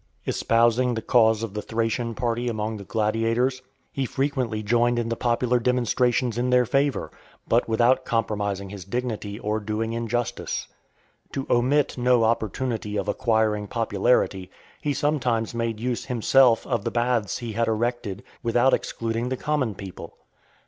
[0.25, 3.61] Espousing the cause of the Thracian party among the gladiators,
[3.91, 7.11] he frequently joined in the popular demonstrations in their favour,
[7.47, 10.67] but without compromising his dignity or doing injustice.
[11.33, 14.49] To omit no opportunity of acquiring popularity,
[14.81, 19.75] he sometimes made use himself of the baths he had erected, without excluding the common
[19.75, 20.17] people.